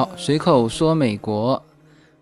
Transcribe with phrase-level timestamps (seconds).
[0.00, 1.62] 好，随口说美国。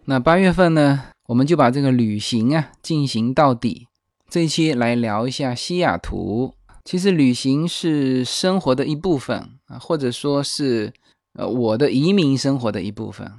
[0.07, 3.87] 那八月份呢，我们就把这个旅行啊进行到底。
[4.29, 6.55] 这一期来聊一下西雅图。
[6.85, 10.93] 其实旅行是生活的一部分啊，或者说是
[11.35, 13.31] 呃我的移民生活的一部分。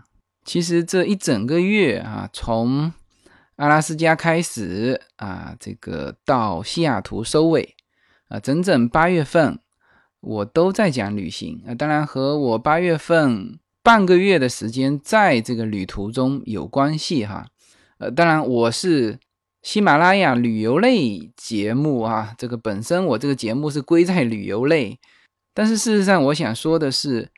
[0.45, 2.93] 其实这一整个月啊，从
[3.57, 7.75] 阿拉斯加开始啊，这个到西雅图收尾
[8.29, 9.59] 啊，整整八月份
[10.21, 11.75] 我都在讲旅行啊。
[11.75, 13.59] 当然和我八月份。
[13.81, 17.47] 半个月的时间在这个旅途中有关系哈，
[17.97, 19.17] 呃，当然我是
[19.61, 24.99] 喜马拉雅旅游类节目啊，这个本身我这个节目是归在旅游类，
[25.53, 27.29] 但是事实上我想说的是，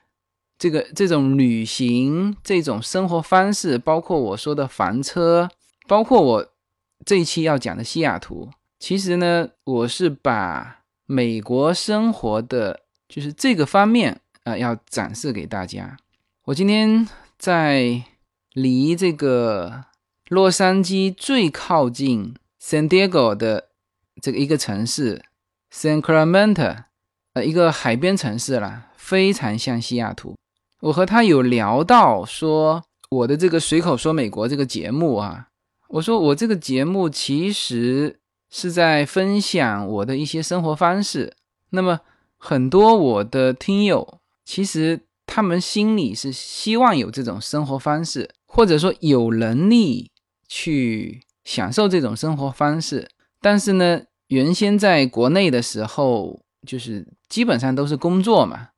[0.58, 5.50] 这个这种旅行这种生活方式，包括我说的房车，
[5.88, 6.48] 包括我
[7.06, 15.98] 这一期要讲的西雅图，其实呢，我是把美国生活的就是这个方面啊，要展示给大家。
[16.52, 17.08] 我今天
[17.38, 18.04] 在
[18.52, 19.86] 离这个
[20.28, 23.70] 洛杉矶最靠近 San Diego 的
[24.22, 25.24] 这个一个城市
[25.74, 26.84] San Clemente，
[27.36, 30.36] 呃，一个海边城市啦，非常像西雅图。
[30.82, 35.48] 我和他有聊到说我的这个随口说美国这个节目啊，
[35.88, 41.34] 我说我这个节目其实是在分享我的一些生活方式。
[41.70, 42.02] 那么
[42.38, 45.00] 很多我的听友其实。
[45.34, 50.12] 他们心里是希望有这种生活方式，或者说有能力
[50.50, 53.10] 去享受这种生活方式。
[53.40, 58.72] 但是呢，原先在国内的时候，就是基本上都是工作嘛，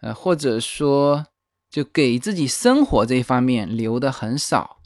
[0.00, 1.24] 呃，或者说
[1.70, 4.78] 就给自己生活这一方面留的很少。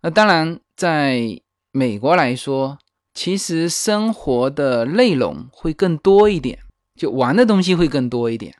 [0.00, 1.38] 那当然，在
[1.70, 2.78] 美国来说，
[3.12, 6.60] 其实生活的内容会更多一点，
[6.94, 8.54] 就玩的东西会更多一点。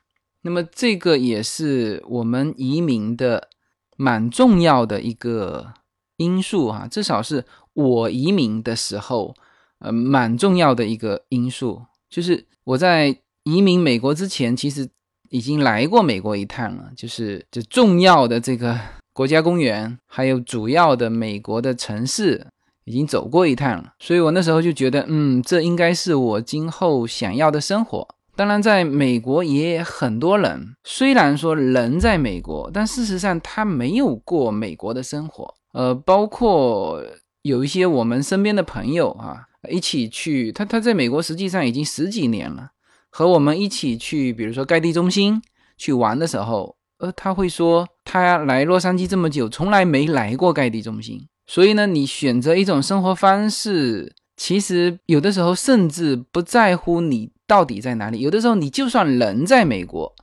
[0.47, 3.49] 那么这个也是我们移民的
[3.97, 5.75] 蛮重要的一个
[6.19, 9.35] 因素啊，至少是我移民的时候，
[9.81, 14.89] 呃，蛮重要的一个因素，就是我在移民美国之前，其实
[15.31, 18.79] 已经来过美国一趟了，就是就重要的这个
[19.13, 22.47] 国家公园，还有主要的美国的城市，
[22.85, 28.16] 已经走过一趟了，所以我那时候就觉得，嗯，这应该是我今后想要的生活。
[28.37, 35.55] 当然，在美国也很多人，虽然说人在美国，但事实上他没有过美国的生活。
[35.73, 37.03] 呃，包括
[37.41, 42.73] 有一些我们身边的朋友啊，一起去他他在美国实际上已经十几年了，
[43.11, 45.41] 和我们一起去，比如说盖蒂中心
[45.79, 51.27] 去玩的时候，呃，他会说他来洛杉矶这么久，从来没来过盖蒂中心。
[51.47, 57.31] 所以呢，你选择一种生活方式，其实有的时候甚至不在乎你。
[57.47, 58.21] 到底在哪里？
[58.21, 60.15] 有的时候，你就算人在美国，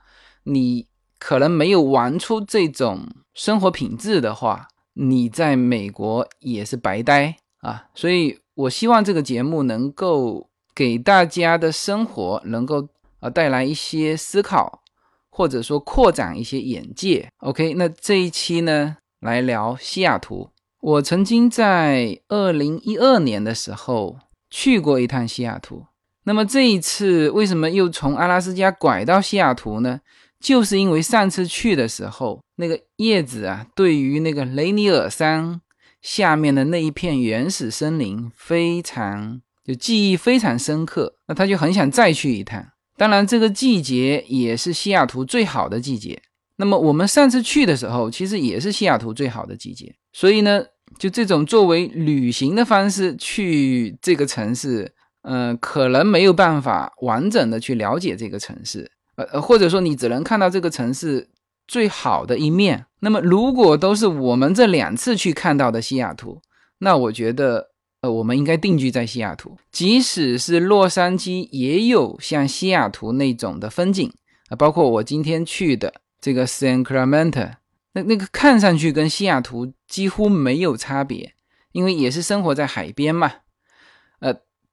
[0.44, 0.88] 你
[1.20, 7.86] 可能没有玩出这种生活品质的话，你在美国也是白呆啊！
[7.96, 12.88] 所以，我希望这个节目能够给大家的生活能够
[13.20, 14.82] 啊带来一些思考，
[15.30, 17.30] 或者说扩展一些眼界。
[17.38, 20.50] OK，那这一期呢，来聊西雅图。
[20.82, 24.18] 我曾经在二零一二年的时候
[24.50, 25.86] 去过一趟西雅图。
[26.26, 30.00] 那么这一次为什么又从阿拉斯加拐到西雅图呢？
[30.40, 35.62] 就是因为上次去的时候，那个叶子啊，对于那个雷尼尔山
[36.02, 42.66] 下面的那一片原始森林非常就记忆非常深刻，那他就很想再去一趟。
[42.98, 46.22] 当然，这个季节也是西雅图最好的季节。
[46.58, 49.96] 那么我们上次去的时候，其实也是西雅图最好的季节。
[50.12, 50.64] 所以呢，
[51.00, 54.93] 就这种作为旅行的方式去这个城市。
[55.24, 61.30] 嗯，可能没有办法完整的去了解这个城市，呃，或者说你只能看到这个城市
[61.68, 62.86] 最好的一面。
[63.00, 66.42] 那么，如果都是我们这两次去看到的西雅图，
[66.80, 67.70] 那我觉得，
[68.02, 69.58] 呃，我们应该定居在西雅图。
[69.72, 74.12] 即使是洛杉矶，也有像西雅图那种的风景
[74.50, 77.54] 啊，包括我今天去的这个 San Clemente，
[77.94, 81.34] 那那个看上去跟西雅图几乎没有差别，
[81.72, 83.32] 因为也是生活在海边嘛，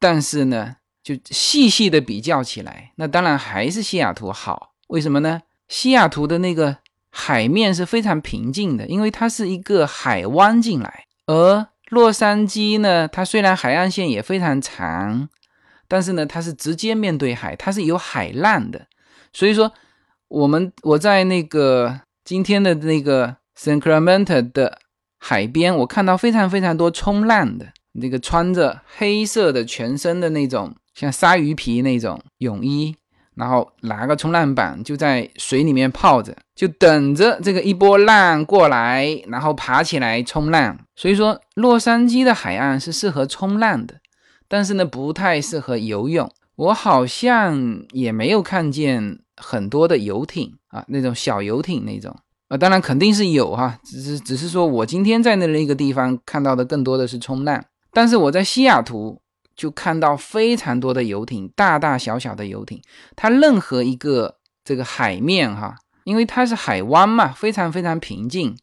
[0.01, 4.73] 但是呢，就细细的比较起来，那当然还是西雅图好。
[4.89, 5.43] 为什么呢？
[5.69, 6.79] 西雅图的那个
[7.11, 11.05] 海面是非常平静的，因为它是一个海湾进来。
[11.27, 15.29] 而洛杉矶呢，它虽然海岸线也非常长，
[15.87, 18.87] 但是呢，它是直接面对海，它是有海浪的。
[19.33, 19.73] 所以说，
[20.29, 24.79] 我们我在那个今天的那个 Sacramento 的
[25.19, 27.73] 海边，我看到非常非常多冲浪的。
[28.01, 32.97] 那个穿着黑色的全身的那种像鲨鱼皮那种泳衣，
[33.37, 40.79] 然后拿个冲浪板就在水里面泡着，就等着这个一波浪过来，然后爬起来冲浪。
[40.97, 43.95] 所以说，洛杉矶的海岸是适合冲浪的，
[44.49, 46.31] 但是呢，不太适合游泳。
[46.57, 52.15] 我好像也没有看见很多的游艇啊，那种小游艇那种
[52.49, 59.21] 啊，当然肯定是有哈，只是只是说我今天在那那个地方看到的更多的是冲浪，但是我在西雅图。
[59.57, 62.81] 就看到非常多的游艇，大大小小的游艇，
[63.15, 68.57] 它任何一个这个海面哈，因为它是海湾嘛，非常非常平静，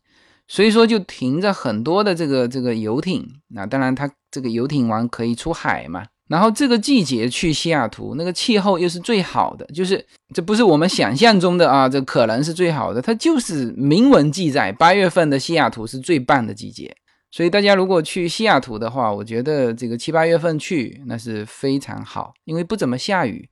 [0.48, 3.24] 所以说就停着很多的这个这个游艇。
[3.50, 6.04] 那当然，它这个游艇王可以出海嘛。
[6.30, 10.04] 然后这个季节去西雅图，那个气候又是最好的，就是
[10.34, 16.96] 这不是我们想象中的啊，这可能是最好的，它就是明文记载，八月份的西雅图是最棒的季节。
[17.30, 23.50] 所以大家如果去西雅图的话，我觉得这个七八月份去那是非常好，因为不怎么下雨。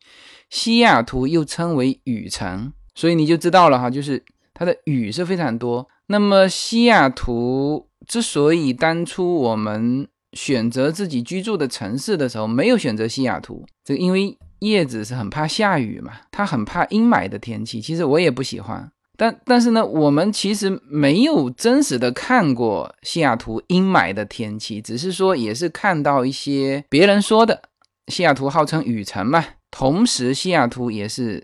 [0.49, 4.23] 西雅图又称为雨城，所以你就知道了哈，就是
[4.53, 5.87] 它的雨是非常多。
[6.07, 17.81] 那么西雅图之所以当初我们选择自己居住的城市的时候没有选择西雅图，这个因为叶子是很怕下雨嘛，它很怕阴霾的天气。
[17.81, 18.89] 其实我也不喜欢。
[19.17, 27.61] 但但是呢，我们其实没有真实的看过西雅图阴霾的天气，只是说也是看到一些别人说的。
[28.07, 31.43] 西雅图号称雨城嘛，同时西雅图也是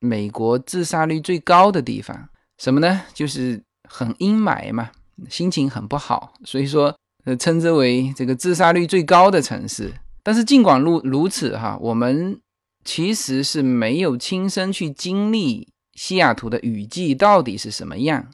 [0.00, 2.28] 美国自杀率最高的地方。
[2.58, 3.02] 什么呢？
[3.14, 4.90] 就是很阴霾嘛，
[5.30, 6.94] 心情很不好，所以说
[7.24, 9.92] 呃称之为这个自杀率最高的城市。
[10.22, 12.38] 但是尽管如如此哈，我们
[12.84, 15.68] 其实是没有亲身去经历。
[15.94, 18.26] 西雅图的雨季到底是什么样？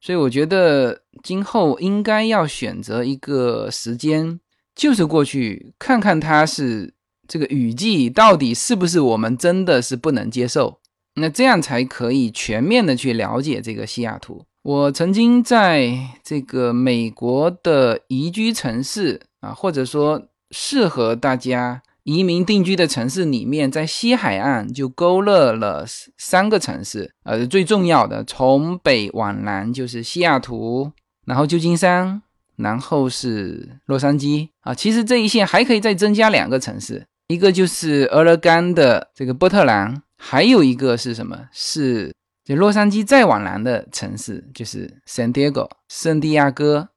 [0.00, 4.38] 所以我觉得今后应该要选择一个时间，
[4.74, 6.94] 就是过去看看它是
[7.26, 10.78] 这个雨季到底是不是我们真的是不能接受，
[11.14, 14.44] 那这样才可以全面的去了解这个西雅图。
[14.62, 21.82] 我曾经在这个美国的宜居城市啊，或者说适合大家。
[22.08, 25.84] 移民定居的城市里面，在西海岸就勾勒了
[26.16, 30.90] 三个城市，呃，最重要的，从北往南就是西雅图，
[31.26, 32.22] 然后旧金山，
[32.56, 34.72] 然后是洛杉矶啊。
[34.72, 41.38] 其实这一线还可以再增加两个城市，一个就是俄勒冈的这个波特兰，还有一个是什么？
[41.52, 46.88] 是就洛杉矶再往南的城市，就是 San Diego 圣地亚哥。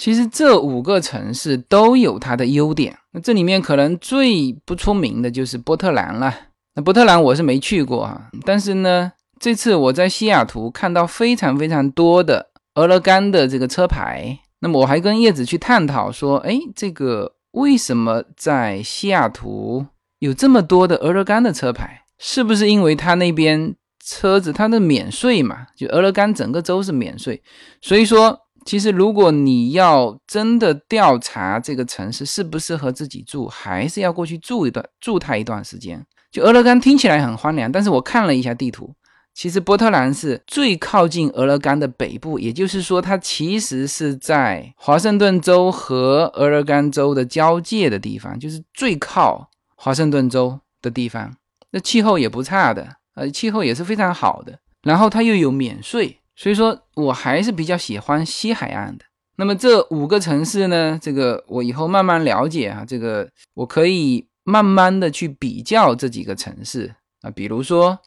[0.00, 2.96] 其实这五个城市都有它的优点。
[3.12, 6.34] 那这里面可能最不出名的就是波特兰了。
[6.74, 14.38] 那波特兰我是没去过啊，但是呢，这次我在西雅图看到非常非常多的俄勒冈的这个车牌。
[14.60, 19.84] 那么我还跟叶子去探讨说，哎，这个为什么在西雅图
[20.20, 22.04] 有这么多的俄勒冈的车牌？
[22.18, 25.66] 是不是因为他那边车子它的免税嘛？
[25.76, 27.42] 就俄勒冈整个州是免税，
[27.82, 28.40] 所以说。
[28.70, 36.06] 其实，如果你要真的调查这个城市适不适合自己住，还是要过去住一段，住它一段时间。
[36.30, 38.94] 就俄勒冈听起来很荒凉，但是我看了一下地图，
[39.34, 51.34] 其实波特兰是最靠近俄勒冈的北部，也就是说，它其实是在华盛顿州和俄勒冈州的交界的地方，就是最靠华盛顿州的地方。
[51.72, 52.86] 那气候也不差的，
[53.16, 56.19] 呃，气候也是非常好的，然后它又有免税。
[56.40, 59.04] 所以说我还是比较喜欢西海岸的。
[59.36, 67.98] 那么这五个城市呢，这个我以后慢慢了解啊，这个我可以慢慢的去比较这几个城市啊，比如说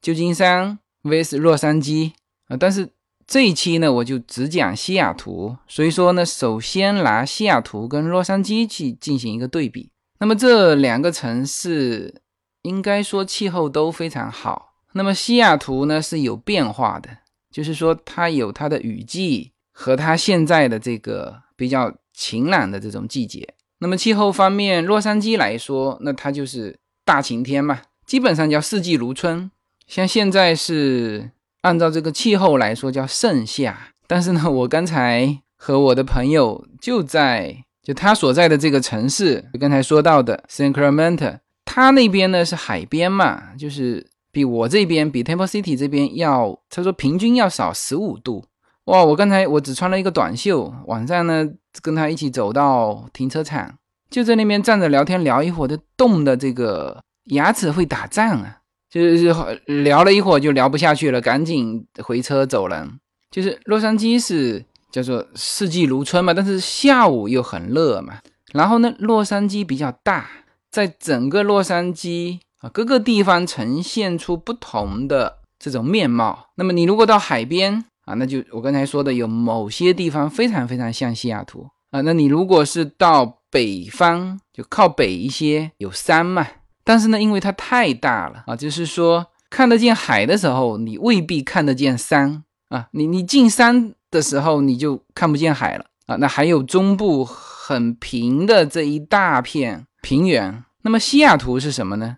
[0.00, 2.12] 旧金山 vs 洛杉矶
[2.48, 2.56] 啊。
[2.56, 2.88] 但是
[3.26, 5.54] 这一期呢，我就只讲西雅图。
[5.68, 9.90] 所以说呢，首先拿西雅图跟洛杉矶去进行一个对比。
[10.18, 12.22] 那么这两个城市
[12.62, 14.76] 应该说气候都非常好。
[14.92, 17.18] 那么西雅图呢是有变化的。
[17.52, 23.46] 就是说，它有它的雨季和它现在的这个比较晴朗的这种季节。
[23.78, 29.50] 那么气候方面，洛杉矶来说，那它就是大晴天嘛，基本上叫四季如春。
[29.86, 31.30] 像现在是
[31.60, 44.11] 按照这个气候来说叫盛夏，但是呢，我刚才和我的朋友就在就他所在的这个城市，刚才说到的 Sacramento，他那边呢是海边嘛，就是。
[44.32, 48.46] 比我这边，比 Temple City 这边要，他说平均要少十五度。
[48.86, 51.46] 哇，我刚才我只穿了一个短袖，晚上呢
[51.82, 53.74] 跟他一起走到停车场，
[54.10, 58.56] 就在那边站着聊天，聊一会儿就冻的这个牙齿会打仗啊，
[58.90, 59.32] 就是
[59.66, 62.98] 聊了一会儿就聊不下去了，赶紧回车走人。
[63.30, 68.18] 就是洛杉矶是叫做四季如春嘛，但是下午又很热嘛。
[68.52, 70.28] 然后呢，洛杉矶比较大，
[70.70, 72.40] 在整个洛杉矶。
[72.62, 76.46] 啊，各个地方呈现出不同的这种面貌。
[76.54, 82.00] 那么你如果到海边啊，那就我刚才说的，有某些地方非常非常像西雅图啊。
[82.02, 86.46] 那你如果是到北方，就靠北一些，有山嘛。
[86.84, 92.88] 但是呢，因为它太大了啊，就是说看得见海的时候，你未必看得见山啊。
[92.92, 96.16] 你你进山的时候，你就看不见海了啊。
[96.16, 100.64] 那还有中部很平的这一大片平原。
[100.82, 102.16] 那么西雅图是什么呢？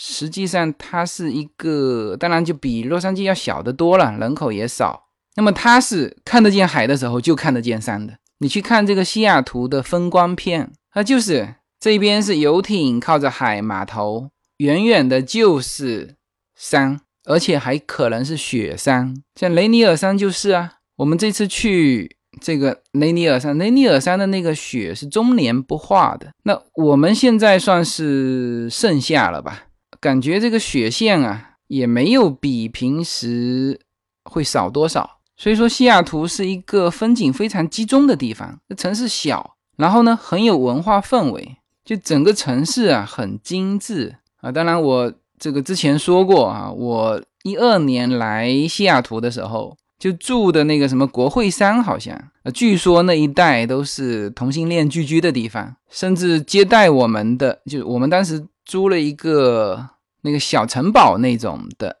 [0.00, 5.08] 实际上它是一个，当然就比洛杉矶要小得多了，人口也少。
[5.34, 8.16] 那么它是看得见海的时候就看得见山的。
[8.38, 16.14] 你去看这个西雅图的风光片，它就是这边是游艇靠着海码头，远远的就是
[16.54, 20.74] 山，而且还可能是雪山，像雷尼尔山就是啊。
[20.98, 22.16] 我们这次去。
[22.40, 26.28] 这个雷尼尔山，雷尼尔山的那个雪是终年不化的。
[26.44, 29.64] 那我们现在算是盛夏了吧？
[30.00, 33.80] 感觉这个雪线啊，也没有比平时
[34.24, 35.18] 会少多少。
[35.36, 38.58] 所以说，西雅图是一个风景非常集中的地方。
[38.68, 44.50] 这城市小，然后呢很有文化氛围，就整个城市啊很精致啊。
[44.50, 49.76] 当然，我这个之前说过啊，我一二年来西雅图的时候。
[49.98, 59.88] 就住的那个什么国会山，好像呃，据说那一带都是同性恋聚居的地方，甚至接待我们的，就我们当时租了一个
[60.22, 61.96] 那个小城堡那种的，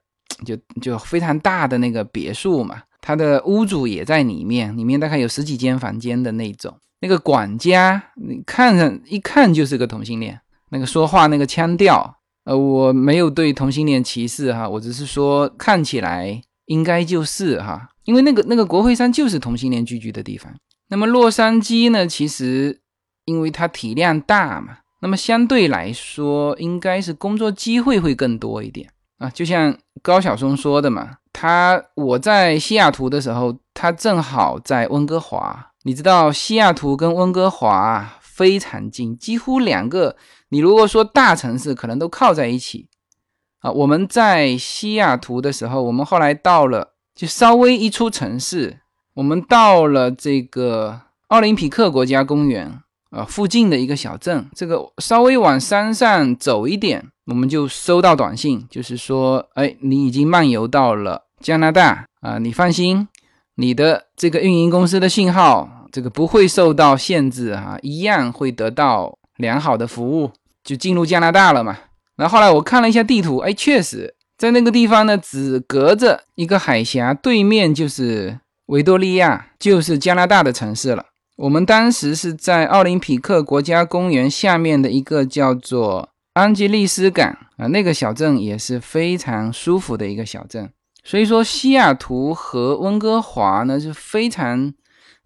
[0.46, 16.40] 就就非常大的那个别墅嘛，他的屋主也在里面，里面大概有十几间房间的那种，那个管家你看上一看就是个同性恋，那个说话那个腔调，呃，我没有对同性恋歧视哈，我只是说看起来。
[16.68, 20.54] 应该就是哈，因为那个那个国会山就是同性恋聚居的地方。
[20.88, 22.82] 那么洛杉矶呢，其实
[23.24, 29.30] 因为它体量大嘛，那么相对来说应该是工作机会会更多一点啊。
[29.30, 35.66] 就像高晓松说的嘛，他我在西雅图的时候，他正好在温哥华。
[35.84, 40.16] 你知道西雅图跟温哥华非常近，几乎两个，
[40.50, 42.88] 你如果说大城市，可能都靠在一起。
[43.60, 48.80] 啊，我们在西雅图的时候，我们后来到了，就稍微一出城市，
[49.14, 63.08] 我们到了这个奥林匹克国家公园啊附近的一个小镇，这个稍微往山上走一点，我们就收到短信，就是说，哎，你已经漫游到了加拿大啊，你放心，
[63.56, 70.30] 你的这个运营公司的信号这个不会受到限制啊，一样会得到良好的服务，
[70.62, 71.78] 就进入加拿大了嘛。
[72.16, 81.06] 然后后来我看了一下地图，哎，确实在那个地方呢，只隔着一个海峡，对面就是维多利亚，就是加拿大的城市了。
[81.38, 90.68] 我们当时是在奥林匹克国家公园下面的一个叫做安吉利斯港啊，那个小镇也是非常舒服的一个小镇。
[91.04, 94.74] 所以说，西雅图和温哥华呢是非常，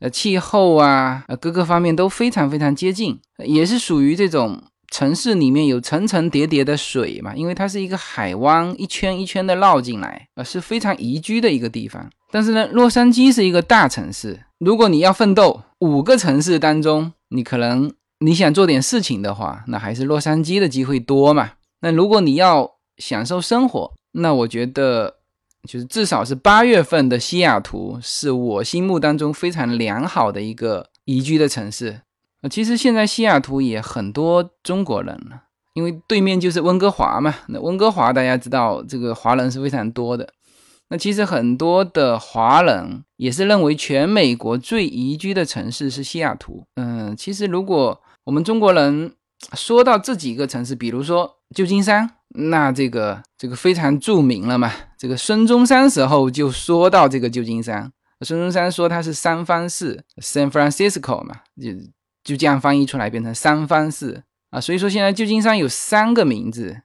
[0.00, 4.62] 呃，气候啊，呃，各个方面都非常非常接近，也是属于这种。
[4.92, 12.10] 城市里面有层层叠叠的水嘛，因为它是一个海湾，一圈一圈的绕进来，啊，是非常宜居的一个地方。
[12.30, 21.54] 但是呢，洛杉矶是一个大城市，如果你要奋斗，五个城市当中，你可能你想做点事情的话，那还是洛杉矶的机会多嘛。
[21.80, 25.16] 那如果你要享受生活，那我觉得
[25.68, 32.02] 就是至少是八月份的西雅图是我心目当中非常良好的一个宜居的城市。
[32.42, 35.42] 呃，其实现在西雅图也很多中国人了，
[35.74, 37.34] 因为对面就是温哥华嘛。
[37.48, 40.32] 那温哥华大家知道，这个华人是非常多的。
[40.92, 46.66] 那其实很多的华人也是认为全美国最宜居的城市是西雅图。
[46.74, 49.14] 嗯，其实如果我们中国人
[49.54, 54.70] 说到这几个城市，比如说旧金山，那这个这个非常著名了嘛。
[54.98, 61.70] 这个孙中山时候就说到这个旧金山，孙中山说它是三藩市，San Francisco 嘛，就。
[62.24, 66.82] 就这样翻译出来变成三藩市啊，所以说现在旧金山有三个名字，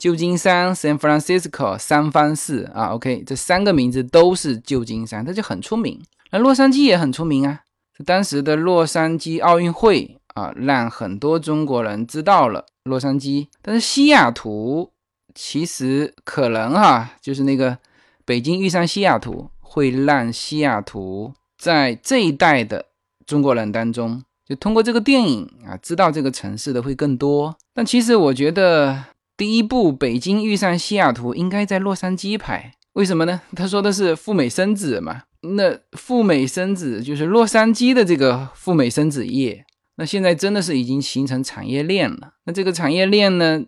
[0.00, 2.86] 旧金山 （San Francisco） 三藩市啊。
[2.94, 6.00] OK，这三个名字都是旧金山，它就很出名。
[6.30, 7.60] 那洛杉矶也很出名啊，
[8.06, 13.48] 当时的洛杉矶奥运会啊，让很多中国人知道了洛杉矶。
[13.60, 14.90] 但是西雅图
[15.34, 17.76] 其实可能哈，就是那个
[18.24, 22.86] 北京遇上西雅图，会让西雅图在这一代的
[23.26, 24.24] 中国人当中。
[24.46, 27.54] 就通过这个电影啊，知道这个城市的会更多。
[27.72, 29.04] 但其实我觉得，
[29.40, 32.74] 第一部《北京遇上西雅图》应该在洛杉矶拍。
[32.92, 33.40] 为什么呢？
[33.56, 35.22] 他说的是赴美生子嘛。
[35.54, 39.64] 那赴美生子就是洛杉矶的这个赴美生子业。
[39.96, 42.34] 那现在真的是已经形成产业链了。
[42.44, 43.64] 那这个产业链呢，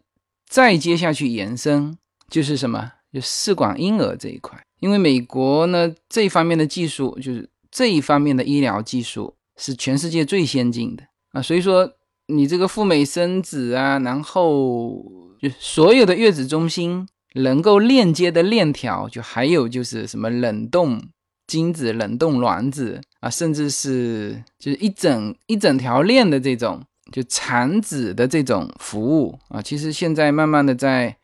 [0.46, 1.96] 再接下去延伸
[2.28, 2.92] 就是什么？
[3.10, 11.90] 就试管婴儿这一块，因为美国呢这一方面的技术，就是这一方面的医疗技术是全世界最先进的啊，所以说
[12.26, 15.02] 你这个赴美生子啊，然后
[15.42, 21.02] 就所有的月子中心能够链接的链条，就还有就是什么冷冻
[21.46, 31.16] 精子、冷冻卵子啊，甚至是就是一整一整条链的这种就产子的这种服务啊，其实现在慢慢的在。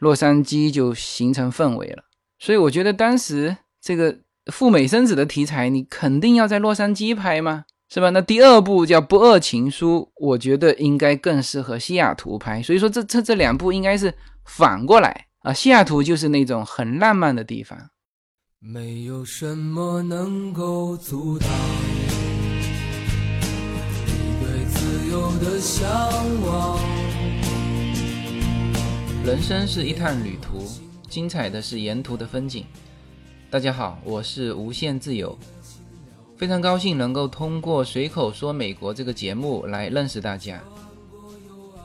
[0.00, 2.04] 洛杉矶就形成氛围了，
[2.38, 4.14] 所以我觉得当时这个
[4.52, 7.64] 赴美生子的题材，你肯定要在洛杉矶拍吗？
[7.88, 8.10] 是吧？
[8.10, 12.60] 那第二部叫《不二情书》，我觉得应该更适合西雅图拍。
[12.60, 14.12] 所以说，这这这两部应该是
[14.44, 15.52] 反过来啊。
[15.52, 17.78] 西雅图就是那种很浪漫的地方。
[18.58, 21.48] 没有什么能够阻挡
[24.04, 25.88] 你对自由的向
[26.42, 26.80] 往。
[29.24, 30.66] 人生是一趟旅途，
[31.08, 32.64] 精彩的是沿途的风景。
[33.48, 35.38] 大家好，我是无限自由，
[36.36, 40.60] 非常高兴能够通过随口说美国这个节目来认识大家。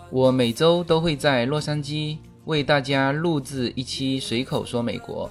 [0.09, 5.29] 我每周都会在洛杉矶为大家录制一期随口说美国。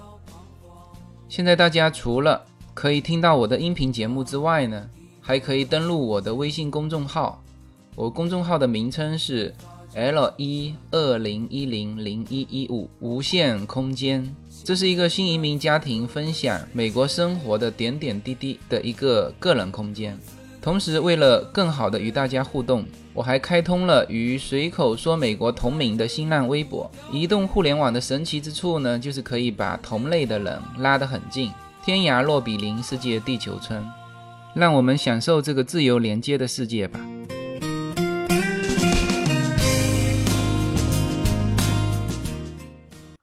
[1.28, 4.88] 现在大家除了可以听到我的音频节目之外呢，
[5.20, 7.42] 还可以登录我的微信公众号，
[7.94, 9.54] 我公众号的名称是。
[9.94, 14.24] L 一二零一零零一一五无限空间，
[14.62, 20.16] 这是一个新移民家庭分享美国生活的点点滴滴的一个个人空间。
[20.62, 26.88] 同时，为了更好的与大家互动，我还开通了与随口说美国同名的新浪微博。
[27.10, 31.50] 移动互联网的神奇之处呢，就是可以把同类的人拉得很近，
[31.84, 33.84] 天涯若比邻，世界地球村。
[34.54, 37.00] 让我们享受这个自由连接的世界吧。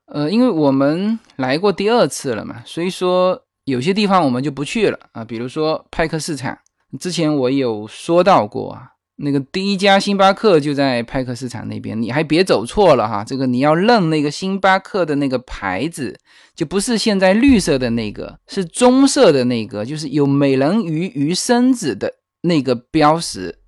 [0.07, 5.23] 呃，因为我们来过第二次了嘛，所以说有些地方我们就不去了啊。
[5.23, 6.57] 比如说派克市场，
[6.99, 8.83] 之前我有说到过啊，
[9.17, 13.23] 那个第一家星巴克就在派克市场那边，你还别走错了哈。
[13.23, 16.17] 这个你要认那个星巴克的那个牌子，
[16.55, 23.59] 就不是现在绿色的那个，是棕色的那个，就是有美人鱼鱼身子的那个标识。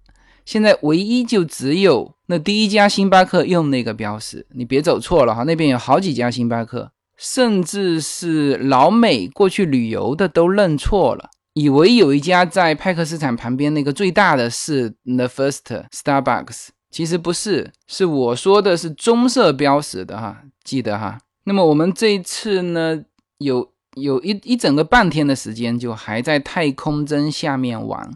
[0.49, 5.43] 现在唯一就只有那第一家星巴克用那个标识，你别走错了哈。
[5.43, 21.19] 那边有好几家星巴克，甚至是老美过去旅游的都认错了，以为有一家在派克市场旁边那个最大的是 The First Starbucks，其实不是，是我说的是棕色标识的哈，记得哈。
[21.43, 22.99] 那么我们这一次呢，
[23.37, 28.09] 有有一一整个半天的时间，就还在太空针下面玩。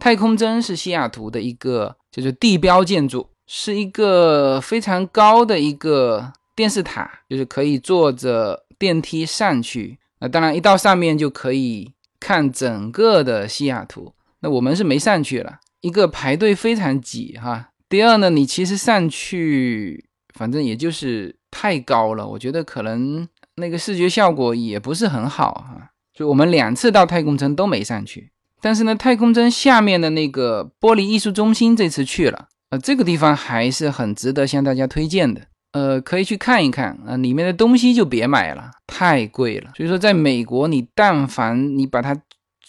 [0.00, 9.98] 太空针是西雅图的一个，就是地标建筑，是一个非常高的一个电视塔，就是可以坐着电梯上去。
[10.20, 14.14] 那当然，一到上面就可以看整个的西雅图。
[14.40, 17.68] 那我们是没上去了，一个排队非常挤哈。
[17.88, 25.90] 第二呢，你其实上去，反正也就是太高了，我觉得可能那个视觉效果也不是很好哈。
[26.14, 28.30] 就我们两次到太空针都没上去。
[28.62, 35.40] 但是呢，太空针下面的那个玻璃艺术中心这次去了，呃，这个地方还是很值得向大家推荐的，
[35.72, 37.16] 呃，可以去看一看啊。
[37.16, 39.70] 里面的东西就别买了，太贵了。
[39.76, 42.14] 所以说，在美国，你但凡你把它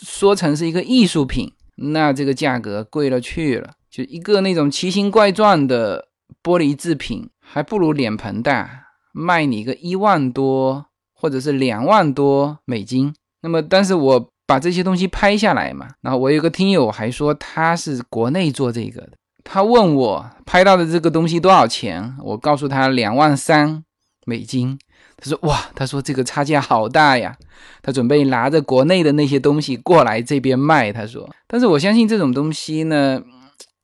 [0.02, 3.72] 说成是一个艺术品，那这个价格贵了去了。
[3.90, 6.08] 就一个那种奇形怪状的
[6.42, 13.14] 玻璃制品，还不如脸盆大，卖你个一万多或者是两万多美金。
[13.42, 14.32] 那么，但是我。
[14.52, 19.12] 把这些东西拍下来嘛，然后我有个听友还说他是国内做这个的，
[19.46, 23.82] 他问我拍到的这个东西多少钱，我告诉他两万三
[24.26, 24.78] 美金，
[25.16, 27.34] 他说哇，他说这个差价好大呀，
[27.82, 33.22] 他准备拿着国内的那些东西过来这边卖，他说，但是我相信这种东西呢，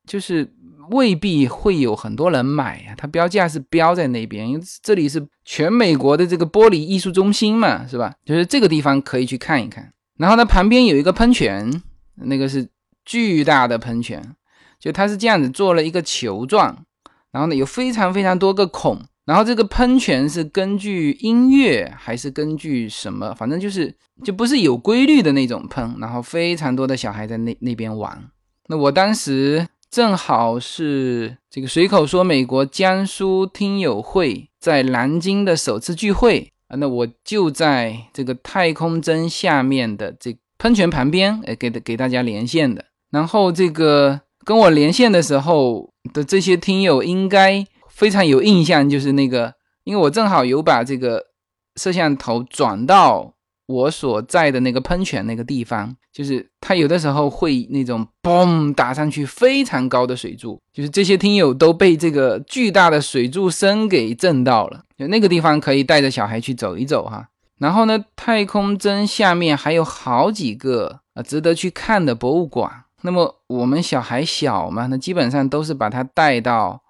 [0.06, 0.54] 就是
[0.92, 8.14] 未必会有很多人买呀，它标价是标在那边，因为这里是全美国的这个玻璃艺术中心嘛，是吧？
[8.26, 9.94] 就是这个地方可以去看一看。
[10.18, 11.82] 然后呢，旁边有一个喷泉，
[12.16, 12.68] 那个是
[13.06, 14.36] 巨大的喷泉，
[14.80, 16.86] 就它是这样子做了一个球状，
[17.32, 28.30] 然后呢有非常非常多个孔，然后这个喷泉是根据音乐还是根据什么，反正就是就不是有规律的那种喷，然后非常多的小孩在那那边玩。
[28.70, 36.52] 那我当时正好是这个随口说美国江苏听友会在南京的首次聚会。
[36.68, 42.86] 啊，那我就在这个太空针下面的这喷泉旁边，哎，给给大家连线的。
[43.10, 49.54] 然后这个跟我连线的时候的这些听友，应该非常有印象，就是那个，
[49.86, 51.28] 因为我正好有把这个
[51.76, 53.34] 摄像头转到
[53.68, 64.82] 我所在的那个喷泉那个地方，就是它有的时候会那种嘣打上去非常高的水柱，就是这些听友都被这个巨大的水柱声给震到了。
[64.98, 67.28] 就那个地方可以带着小孩去走一走哈。
[67.60, 72.72] 然后呢，太空针下面还有好几个啊值得去看的博物馆。
[73.02, 76.82] 那么我们小孩小嘛，那基本上都是把他带到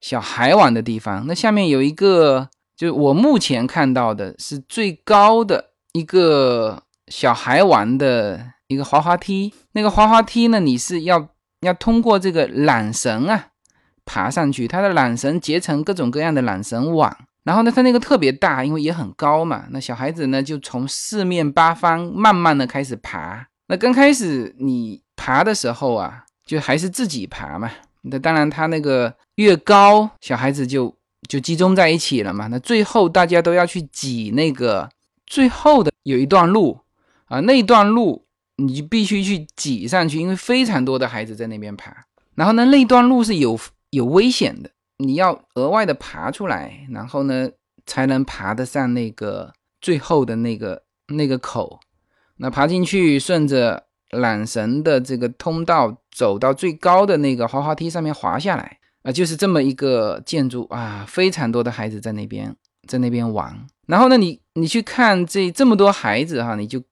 [0.00, 1.24] 小孩玩的地方。
[1.26, 9.54] 那下面有一个，就是我目前看到的是最高的一个小孩玩的一个滑滑梯。
[9.72, 11.28] 那个滑滑梯呢，你是要
[11.60, 13.46] 要通过这个缆绳啊
[14.04, 17.16] 爬上去，它的缆绳结成各种各样的缆绳网。
[17.44, 19.64] 然后呢，它那个特别大，因为也很高嘛。
[19.70, 23.46] 那小孩子呢，就从四面八方慢慢的开始爬。
[23.68, 27.70] 那刚开始你爬的时候啊，就还是自己爬嘛。
[28.02, 30.94] 那当然，他那个越高，小孩子就
[31.28, 32.48] 就集中在一起了嘛。
[32.48, 34.88] 那最后大家都要去挤那个
[35.26, 36.78] 最后的有一段路
[37.26, 38.24] 啊，那一段路
[38.56, 42.06] 你就必须去挤上去，因为非常多的孩子在那边爬。
[42.34, 43.58] 然后呢，那段路是有
[43.90, 44.70] 有危险的。
[44.98, 47.50] 你要额外的爬出来，然后呢，
[47.84, 51.80] 才能爬得上那个最后的那个那个口。
[52.36, 62.54] 那爬进去，顺着缆绳的这个通道走到最高的那个滑滑梯上面滑下来啊，就是这么一个建筑啊，非常多的孩子在那边
[62.86, 63.66] 在那边玩。
[63.86, 66.82] 然后呢，你你去看这这么多孩子哈，你就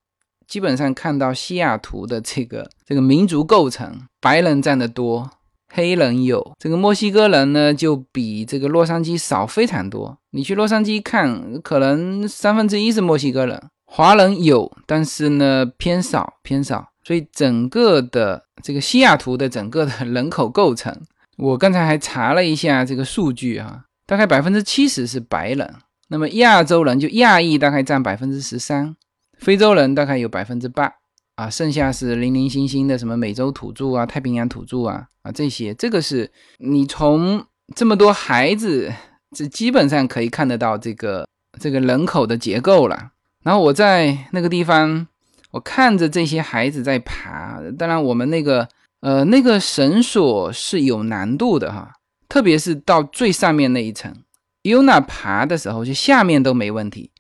[0.47, 5.31] 基本上看到西雅图的这个这个民族构成，白人占的多。
[5.77, 10.17] 黑人有这个墨西哥人呢，就比这个洛杉矶少非常多。
[10.31, 16.91] 你去洛杉矶看，可能三分之一是墨西哥人，华人有，但是呢偏少偏少。
[17.03, 20.97] 所以整个的这个西雅图的整个的人口构成，
[21.39, 25.75] 我刚才还查了一下这个数据啊，大概百分之七十是白人，
[26.09, 28.95] 那么亚洲人就亚裔大概占百分之十三，
[29.39, 30.93] 非洲人大概有百分之八。
[31.37, 38.93] 啊，剩下是零零星星的什么美洲土著啊、太平洋土著啊啊这些，这个是你从这么多孩子，
[39.37, 41.27] 这基本上可以看得到这个
[41.59, 43.11] 这个人口的结构了。
[43.43, 45.09] 然后我在那个地方，
[45.51, 48.69] 我看着这些孩子在爬，当然我们那个
[49.01, 51.95] 呃那个绳索是有难度的哈，
[52.35, 54.13] 特别是到最上面那一层
[54.65, 57.13] ，Yuna 爬的时候，就下面都没问题，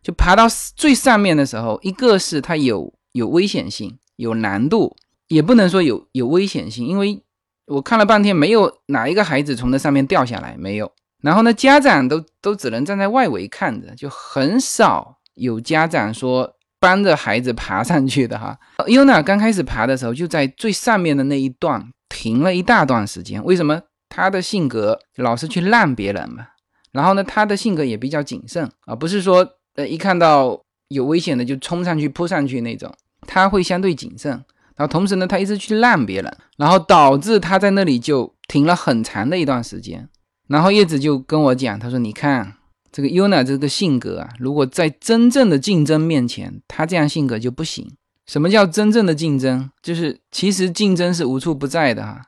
[0.00, 2.94] 就爬到最上面的时候，一个是它有。
[3.10, 7.20] 有危险性，有难度，也不能说有有危险性，因为
[7.66, 10.92] 我看了半天，没有哪一个孩子从那上面掉下来，没有。
[11.20, 18.56] 然后呢，家长都都只能站在外围看着，就很少有家长说帮着孩子爬上去的哈。
[18.86, 23.44] 尤娜刚开始爬的时候，就在最上面的那一段停了一大段时间。
[23.44, 23.82] 为什么？
[24.10, 26.48] 他的性格老是去让别人嘛。
[26.92, 30.60] 然后呢，他的性格也比较谨慎啊，不是说呃一看到。
[30.90, 32.92] 有危险的就冲上去扑上去那种，
[33.24, 34.32] 他会相对谨慎，
[34.74, 40.08] 然后同时呢，他一直去让别人，然后导致他在那里就停了很长的一段时间。
[40.48, 42.54] 然后叶子就跟我讲，他说：“你看
[42.90, 47.88] 这个 Yuna 这个性格啊，如果在真正的竞争面前，他这样性格就不行。
[48.26, 49.70] 什么叫真正的竞争？
[49.80, 52.20] 就是其实竞争是无处不在的哈。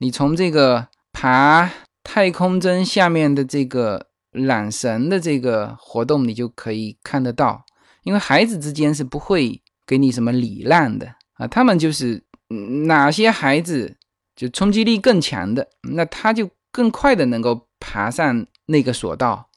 [0.00, 0.88] 你从这个
[1.22, 7.64] 爬太空针下面的这个缆绳的这个活动，你就可以看得到。”
[8.02, 12.20] 因为孩子之间是不会给你什么礼让的啊，他们就是
[12.88, 13.96] 哪些孩子
[14.34, 19.48] 就冲击力更强的，那他就更快的能够爬上那个索道，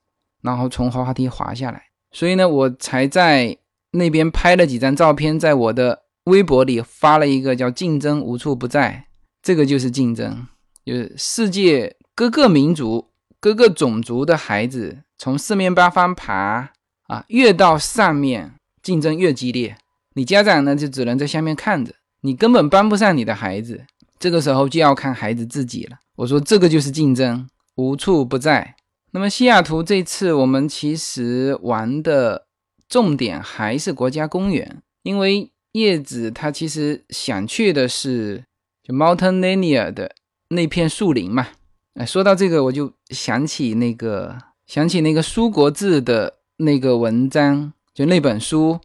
[0.43, 1.81] 然后从滑滑梯滑下来。
[2.11, 3.57] 所以呢，我才在
[3.89, 9.07] 那边拍了几张照片，在我的微博里发了一个叫“竞争无处不在”，
[9.41, 10.45] 这个就是竞争，
[10.85, 16.71] 就是世界各个民族、各个种族的孩子从四面八方爬。
[17.07, 19.77] 啊，越到上面竞争越激烈，
[20.15, 23.85] 你家长呢就只能在下面看着，你根本帮不上你的孩子。
[24.17, 25.99] 这个时候就要看孩子自己了。
[26.15, 28.75] 我说这个就是竞争，无处不在。
[29.11, 32.47] 那么西雅图这次我们其实玩的
[32.89, 38.43] 重点还是国家公园，因为叶子他其实想去的是
[38.81, 40.11] 就 Mountain Linear 的
[40.49, 41.47] 那片树林嘛。
[41.95, 46.33] 哎，说到这个我就想起那个想起那个苏国志的。
[46.57, 48.79] 那个文章就那本书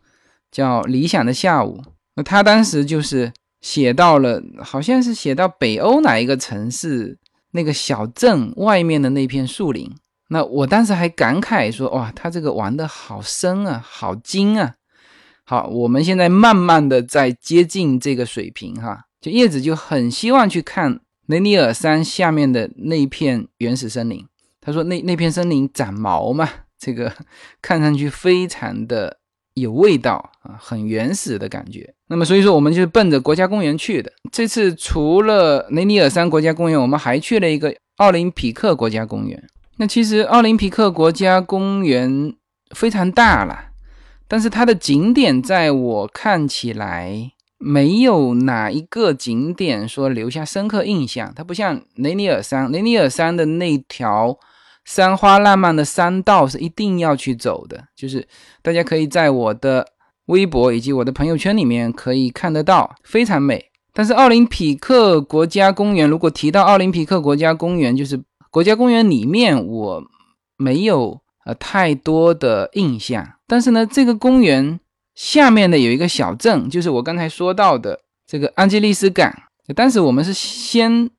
[0.50, 1.78] 叫《理想的下午》，
[2.16, 7.16] 那他当时就是写到了，好像是写到北欧哪一个城市
[7.52, 9.88] 那个小镇外面的那片树林。
[10.30, 14.74] 那我当时还感慨说：“哇，他这个玩的好深啊，好精啊！”
[15.46, 19.04] 好，我们现在慢慢的在接近这个水平哈。
[19.20, 20.98] 就叶子就很希望去看
[21.30, 24.26] 雷尼尔山下面的那一片原始森林。
[24.60, 27.12] 他他说那那片森林长毛嘛，这个
[27.60, 29.18] 看上去非常的
[29.54, 31.92] 有味道啊，很原始的感觉。
[32.06, 34.12] 那么所以说，我们就是奔着国家公园去的。
[34.30, 39.42] 这次除了雷尼尔山国家公园，我们还去了一个奥林匹克国家公园。
[39.78, 42.32] 那其实奥林匹克国家公园
[42.76, 43.70] 非常大了。
[44.28, 47.32] 但是它的景点在我看起来
[47.62, 51.30] 没有哪一个景点说留下深刻印象。
[51.36, 54.38] 它不像雷尼尔山，雷尼尔山的那条
[54.86, 58.26] 山花烂漫的山道是一定要去走的，就是
[58.62, 59.86] 大家可以在我的
[60.26, 63.66] 微博以及我的朋友圈里面可以看得到，非常美。
[63.92, 68.18] 但是奥林匹克国家公园，如果提到奥林匹克国家公园，就是
[68.50, 70.02] 国家公园里面我
[70.56, 73.34] 没有呃太多的印象。
[73.46, 74.80] 但是呢，这个公园
[75.20, 79.30] 下面呢有一个小镇，就是我刚才说到的这个安吉利斯港。
[79.76, 81.10] 当时我们是先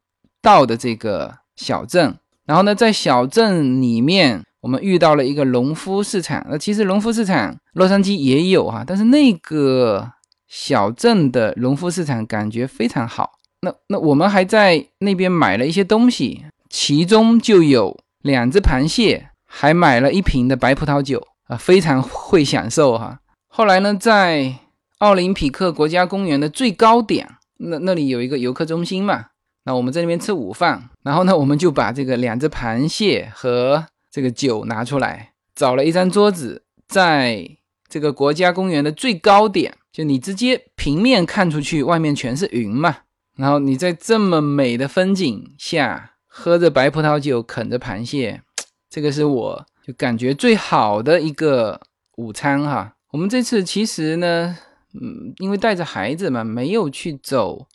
[0.41, 6.43] 到的这个小镇，然后呢，在小镇里面我们遇到了一个农夫市场。
[6.49, 10.11] 那其实农夫市场洛杉矶也有哈，但是那个
[10.47, 13.33] 小镇的农夫市场感觉非常好。
[13.61, 21.21] 那那我们还在那边买了一些东西，其中就有两只螃蟹，还买了一瓶的白葡萄酒。
[21.45, 23.19] 啊，非常会享受哈。
[23.53, 24.59] 后来呢，在
[24.99, 29.25] 奥林匹克国家公园的最高点，那那里有一个游客中心嘛。
[29.65, 37.45] 那我们在那边吃午饭，然后呢，我们就把这个两只螃蟹和这个酒拿出来，找了一张桌子，在
[37.89, 42.99] 这个国家公园的最高点，就你直接平面看出去，外面全是云嘛。
[43.35, 48.43] 然后你在这么美的风景下，喝着白葡萄酒，啃着螃蟹，
[48.89, 49.65] 这个是我。
[49.85, 51.81] 就感觉最好的一个
[52.15, 54.57] 午餐哈，我们这次其实呢，
[54.93, 57.67] 嗯，因为带着孩子嘛，没有去走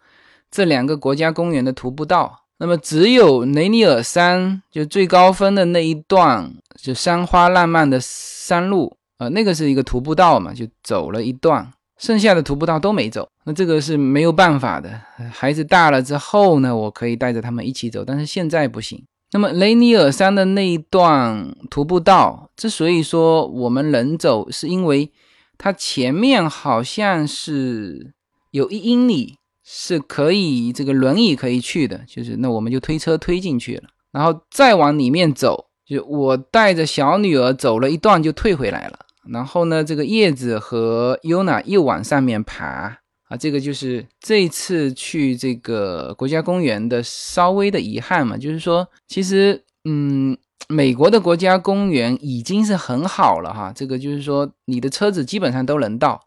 [0.50, 14.98] 这两个国家公园的徒步道，那么只有雷尼尔山就最高峰的那一段，就山花烂漫的山路啊，那个是一个徒步道嘛，就走了一段，剩下的徒步道都没走，那这个是没有办法的。
[15.30, 19.04] 孩子大了之后呢，我可以带着他们一起走，但是现在不行。
[19.32, 25.10] 那么雷尼尔山的那一段徒步道，之所以说我们能走，是因为
[25.58, 28.14] 它前面好像是
[28.50, 42.98] 有一英里是可以这个轮椅可以去的，就是那我们就推车推进去了，然后再往里面走，就我带着小女儿走了一段就退回来了，然后呢，这个叶子和优娜又往上面爬。
[43.28, 50.38] 啊，这个就是这次去这个国家公园的稍微的遗憾嘛，就是说，其实，嗯，
[50.68, 56.20] 美国的国家公园已经是很好了哈，这个就是说，你的车子基本上都能到，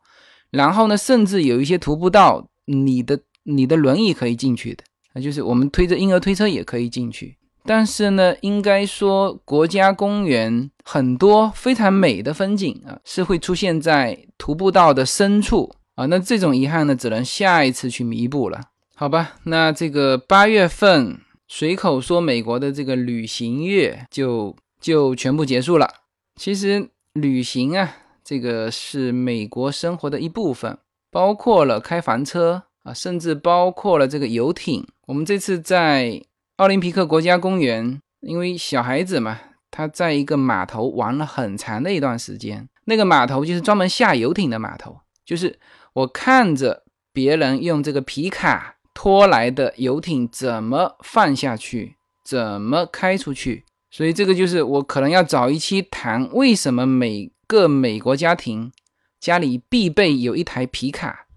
[0.51, 15.73] 然后呢，甚至有一些徒步道，你的你的轮椅可以进去的，啊，就是我们推着婴儿推车也可以进去，但是呢，应该说国家公园很多非常美的风景啊，是会出现在徒步道的深处。
[15.95, 18.61] 啊，那这种遗憾呢，只能下一次去弥补了，
[18.95, 19.33] 好吧？
[19.43, 21.19] 那这个八月份
[21.51, 25.89] 随口说美国的这个旅行月就就全部结束了。
[26.35, 30.77] 其实旅行啊，这个是美国生活的一部分，
[31.11, 34.87] 包括了开房车啊，甚至包括了这个游艇。
[35.07, 36.23] 我们这次在
[36.57, 45.59] 奥林匹克国家公园，因为小孩子嘛，他在一个码头玩了很长的一段时间，那个码头就是专门下游艇的码头，就是。
[45.93, 58.71] 我看着别人用这个皮卡拖来的游艇怎么放下去，怎么开出去，所以这个就是我可能要找一期谈为什么每个美国家庭
[59.19, 61.27] 家里必备有一台皮卡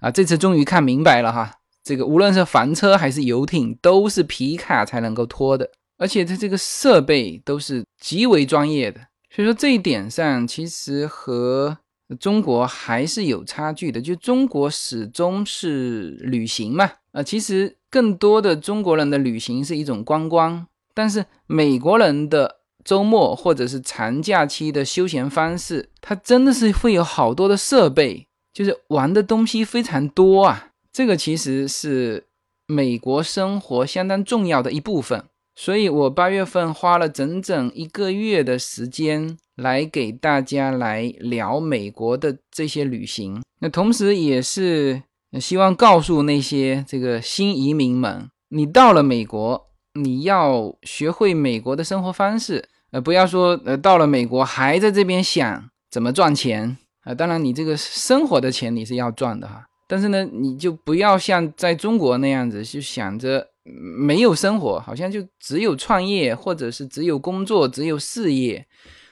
[0.00, 0.10] 啊！
[0.10, 1.52] 这次终于看明白了哈，
[1.84, 11.78] 这个无论是房车还是游艇，都是皮卡才能够拖的，而且它这个设备都是极为专业的，所以说这一点上其实和。
[12.14, 32.26] 中国还是有差距的，就中国始终是旅行嘛，啊，其实更多的中国人的旅行是一种观光，但是美国人的周末或者是长假期的休闲方式，它真的是会有好多的设备，就是玩的东西非常多啊，这个其实是
[32.66, 35.24] 美国生活相当重要的一部分。
[35.54, 45.02] 所以我八月份花了整整一个月的时间来给大家来聊美国的这些旅行，那同时也是
[45.38, 68.66] 希望告诉那些这个新移民们，你到了美国，你要学会美国的生活方式，呃，不要说呃到了美国还在这边想怎么赚钱啊，当然你这个生活的钱你是要赚的哈，但是呢，你就不要像在中国那样子，就想着没有生活，好像就只有创业，或者是只有工作，只有事业。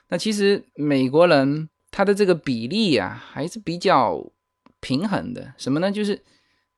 [0.09, 4.33] 那其实美国人他的这个比例啊，还是比较
[4.81, 5.55] 平衡的。
[5.57, 5.93] 什么呢？
[5.93, 6.21] 就是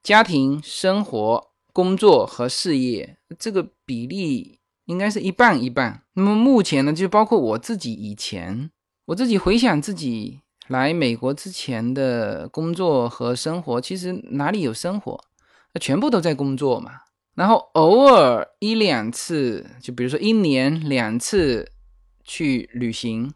[0.02, 6.02] 家庭生活、工作和事业这个比例应该是一半一半。
[6.12, 8.70] 那么目前呢，就包括我自己以前，
[9.06, 15.24] 我自己回想自己来美国之前的工作和生活，其实哪里有生活？
[15.72, 16.92] 那全部都在工作嘛。
[17.34, 21.70] 然后偶尔一两次，就比如说一年两次
[22.22, 23.32] 去旅行，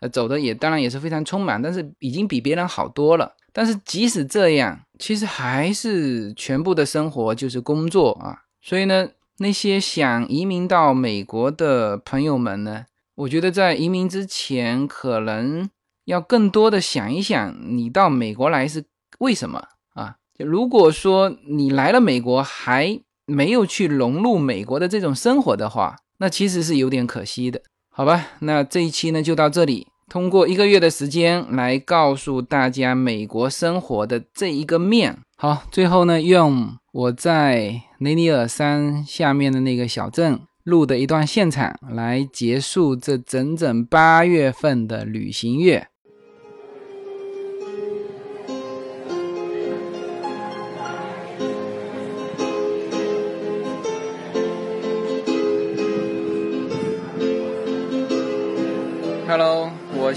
[0.00, 3.34] 呃，走的也当然也是非常匆忙，但是已经比别人好多了。
[3.52, 8.42] 但是即使这样，其实还是全部的生活就是工作啊。
[8.60, 15.70] 所以呢，那些想移民到美国的朋友们呢，我觉得在移民之前，可能
[16.04, 18.84] 要更多的想一想，你到美国来是
[19.20, 19.62] 为什么
[19.94, 20.16] 啊？
[20.38, 27.60] 如果说你来了美国还没有去融入美国的这种生活的话，那其实是有点可惜的，
[27.90, 28.28] 好吧？
[28.40, 35.18] 那这一期呢就到这里，通过一个月的时间来告诉大家美国生活的这一个面。
[35.36, 45.88] 好，最后呢，用我在雷尼尔山下面的那个小镇录的一段现场来结束这整整八月份的旅行月。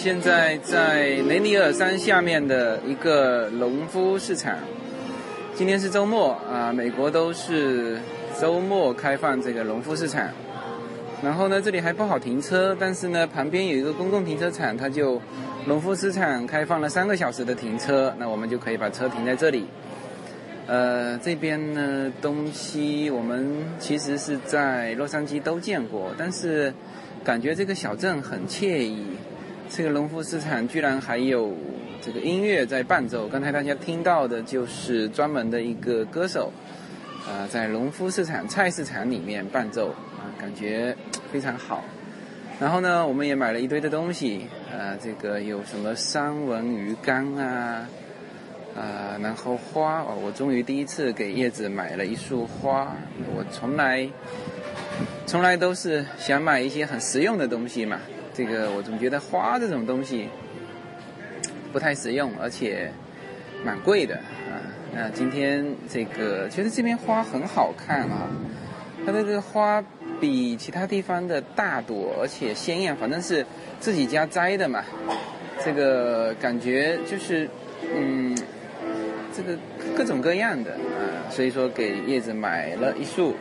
[0.02, 4.58] 现在在雷尼尔山下面的一个农夫市场。
[5.54, 8.00] 今天是周末啊，美国都是
[8.40, 10.26] 周末开放这个农夫市场。
[11.22, 15.22] 然后呢，这里还不好停车，但是呢，旁边有一个公共停车场，它就
[15.66, 19.66] 农夫市场开放了三个小时的停车，那我们就可以把车停在这里。
[20.66, 26.74] 呃，这边呢，东西我们其实是在洛杉矶都见过，但是。
[27.22, 29.04] 感觉这个小镇很惬意，
[29.70, 31.56] 这个农夫市场居然还有
[32.02, 33.28] 这个音乐在伴奏。
[33.28, 36.52] 刚才大家听到的就是专门的一个歌手，
[37.28, 40.96] 呃，在农夫市场菜市场里面伴奏，啊，感觉
[41.32, 41.84] 非常好。
[42.60, 47.88] 然后呢，我们也买了一堆的东西，呃，这个有什么三文鱼干啊，
[48.76, 52.96] 啊，然后花哦，我终于第一次给叶子买了一束花，
[53.36, 54.10] 我从来。
[55.26, 58.00] 从来都是想买一些很实用的东西嘛，
[58.34, 60.30] 这个我总觉得花这种东西
[61.74, 62.92] 不太实用，而且
[63.66, 64.58] 蛮贵的啊。
[64.94, 68.28] 那今天这个其实这边花很好看啊，
[69.06, 69.84] 它这个花
[70.20, 73.46] 比其他地方的大朵，而且鲜艳，反正是
[73.80, 74.84] 自己家摘的嘛，
[75.64, 77.48] 这个感觉就是
[77.96, 78.36] 嗯，
[79.36, 79.58] 这个
[79.96, 83.36] 各种各样的啊，所以说给叶子买了一束。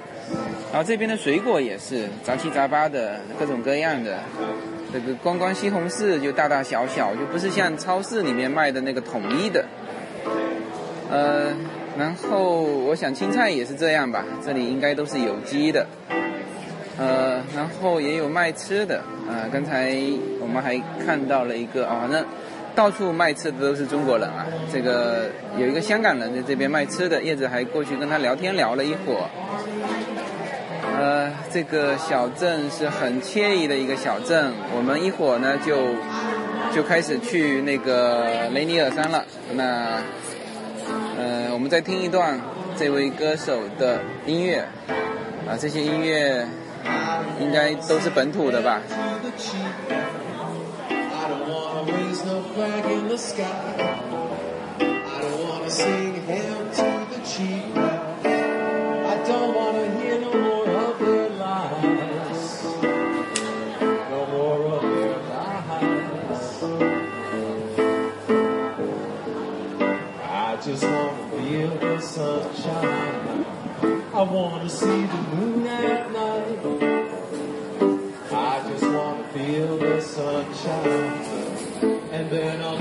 [0.70, 4.18] 然后这边的水果也是杂七杂八的，各种各样的。
[4.92, 9.64] 这个光光西红柿就大大小小，就不是像超市里面卖的那个统一的。
[11.10, 11.52] 呃，
[11.98, 15.86] 然后我想青菜也是这样吧，这里应该都是有机的。
[16.98, 18.98] 呃，然后也有卖吃的。
[19.28, 19.94] 啊，刚才
[20.40, 22.24] 我们还看到了一个啊，反正
[22.74, 24.46] 到处卖吃的都是中国人啊。
[24.72, 25.26] 这个
[25.58, 29.28] 有一个香港人在这边卖吃的，叶子还过去跟他聊天聊了一会儿。
[30.96, 34.52] 呃，这个小镇是很惬意的一个小镇。
[34.76, 35.94] 我们一会儿呢就
[36.74, 39.24] 就开始去那个雷尼尔山了。
[39.54, 40.02] 那
[41.18, 42.40] 呃，我们再听一段
[42.76, 44.66] 这位歌手的音乐
[45.48, 46.46] 啊，这些音乐
[47.40, 48.80] 应该都是本土的吧。
[72.20, 72.24] I
[74.22, 76.58] wanna see the moon at night.
[78.32, 81.22] I just wanna feel the sunshine.
[82.10, 82.76] And then I'll